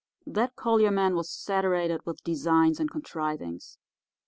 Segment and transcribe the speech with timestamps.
[0.25, 3.77] That Collier man was saturated with designs and contrivings.